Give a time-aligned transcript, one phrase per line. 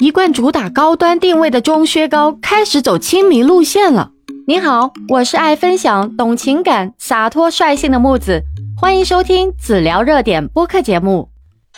[0.00, 4.12] 一贯主打高端定位的钟薛高开始走亲民路线了。
[4.46, 8.44] 你好，我是爱分享、懂情感、洒脱率性的木子，
[8.80, 11.28] 欢迎收听子聊热点播客节目。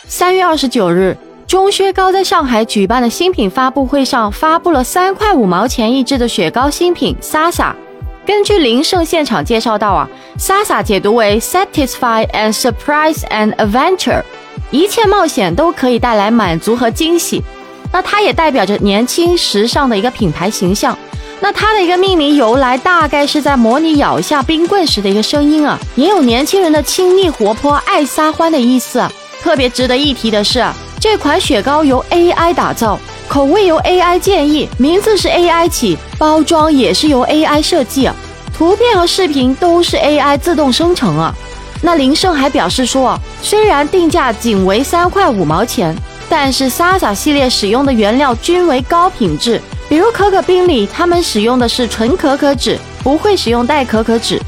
[0.05, 7.73] 三月二十九日，钟薛高在上海举办的新品发布会上发布了三块五毛钱一支的雪糕新品 Sasa。
[8.23, 10.07] 根据林胜现场介绍到啊
[10.37, 14.21] ，Sasa 解读为 Satisfy and Surprise and Adventure，
[14.69, 17.41] 一切冒险都可以带来满足和惊喜。
[17.91, 20.97] 那它也代表着年轻时尚的一个品牌形象。
[21.39, 29.03] 那它的一个命名由来，大概是在模拟咬下冰棍时的一个声音啊，也有年轻人的亲密、活泼、爱撒欢的意思。
[29.41, 30.63] 特别值得一提的是，
[30.99, 38.07] 这款雪糕由 AI 打造，口味由 AI 建议，名字是 AI 起，包装也是由 AI 设计，
[38.55, 41.33] 图片和视频都是 AI 自动生成啊。
[41.81, 45.97] 那林胜还表示说，虽然定价仅为三块五毛钱。
[46.31, 54.41] 但是 Sasa 系列使用的原料均为高品质，比如可可冰里，他们使用的是纯可可脂，不会使用代可可脂。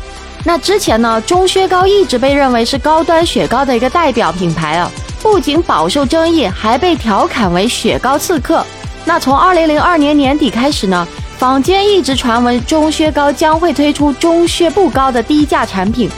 [0.45, 4.90] 那之前呢，钟薛高一直被认为是高端雪糕的一个代表品牌啊，
[5.22, 8.66] 不仅饱受争议，还被调侃为雪糕刺客。
[9.03, 11.06] 那从二零零二年年底开始呢，
[11.38, 16.09] 坊间一直传闻钟薛高将会推出钟薛不高的低价产品。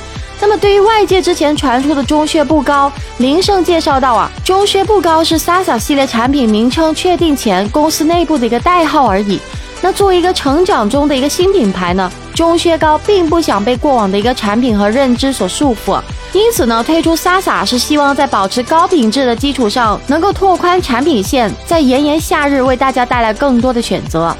[0.41, 9.39] 那么，对于外界之前传出的中靴不高，林胜介绍到啊，中靴不高是 Sasa 系列产品名称确定前公司内部的一个代号而已。
[9.81, 16.02] 那作为一个成长中的一个新品牌呢，中靴高并不想被过往的一个产品和认知所束缚，
[16.33, 24.36] 因此呢，推出 Sasa 是希望在保持高品质的基础上，能够拓宽产品线，在炎炎夏日为大家带来更多的选择。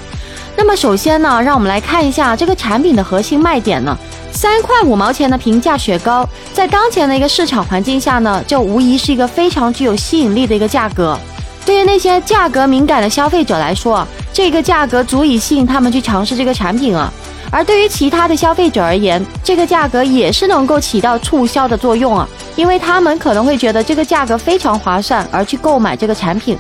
[0.58, 3.98] 那么首先呢，让我们来看一下这个产品的核心卖点呢。
[4.32, 11.18] 三块五毛钱的平价雪糕，在当前的一个市场环境下呢，就无疑是一个非常具有吸引力的一个价格。
[11.66, 17.12] 对于那些价格敏感的消费者来说，这个价格足以吸引他们去尝试这个产品啊。
[17.50, 26.58] 而对于其他的消费者而言，这个价格也是能够起到促销的作用啊，因为他们可能会觉得这个价格非常划算而去购买这个产品。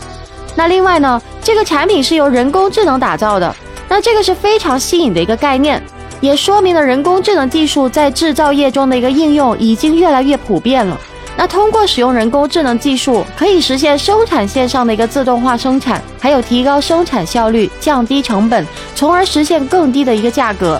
[0.55, 3.53] 那另外呢，这个产品是由人工智能打造的，
[3.95, 5.81] 那这个是非常新颖的一个概念。
[6.19, 10.99] 也说明了人工智能技术在制造业中的一个应用已经越来越普遍了。
[11.37, 20.77] 那通过使用人工智能技术，可以实现生产线上的一个自动化生产，还有提高生产效率、降低成本，从而实现更低的一个价格。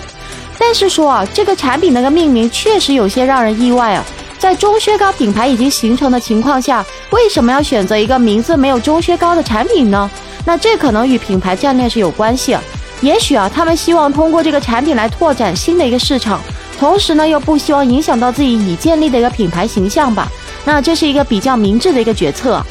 [0.58, 4.04] 但是说啊，这个产品那个命名确实有些让人意外啊。
[4.38, 10.10] 在钟薛高品牌已经形成的情况下，为什么要选择一个名字没有钟薛高的产品呢？
[10.44, 12.62] 那这可能与品牌战略是有关系啊。
[13.02, 16.40] 也许啊，他们希望通过这个产品来拓展新的一个市场，
[16.78, 20.28] 同时呢，又不希望影响到自己已建立的一个品牌形象吧。
[20.64, 22.64] 那这是一个比较明智的一个决策。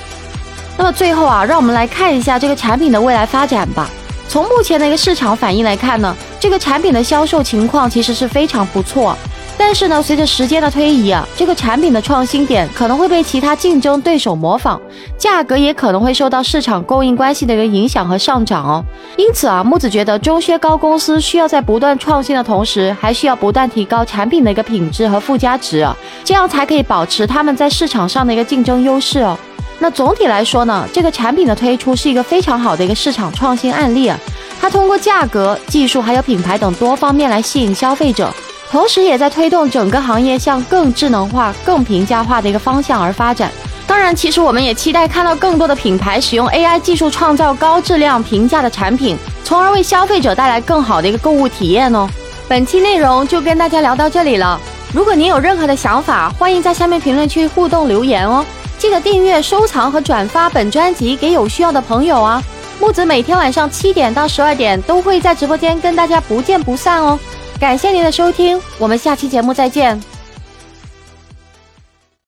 [0.77, 3.89] 那么最后啊，让我们来看一下这个产品的未来发展吧。
[4.27, 9.15] 从目前的一个市场反应来看呢，这个产品的销售情况其实是非常不错。
[9.57, 14.79] 但是呢，随着时间的推移啊，这个产品的创新点可能会被其他竞争对手模仿，
[15.17, 18.83] 价格也可能会受到市场供应关系的一个影响和上涨哦。
[19.17, 29.37] 因此啊，木子觉得中靴高公司需要在不断创新的同时，还需要不断提高产品的一个品质和附加值啊，这样才可以保持他们在市场上的一个竞争优势哦。
[29.79, 34.19] 那总体来说呢，这个产品的推出是一个非常好的一个市场创新案例啊，
[34.61, 38.31] 它通过价格、技术还有品牌等多方面来吸引消费者。
[38.75, 43.49] 同时，也在推动整个行业向更智能化、更平价化的一个方向而发展。
[43.87, 52.05] 当然，其实我们也期待看到更多的品牌使用 AI 技术创造高质量、平价的产品，从而为消费者带来更好的一个购物体验哦。
[52.49, 54.59] 本期内容就跟大家聊到这里了。
[54.91, 58.45] 如果您有任何的想法，欢迎在下面评论区互动留言哦。
[58.77, 62.43] 记得订阅、收藏和转发本专辑给有需要的朋友啊。
[62.81, 67.17] 木子每天晚上七点到十二点都会在直播间跟大家不见不散哦。
[67.59, 69.99] 感谢您的收听，我们下期节目再见。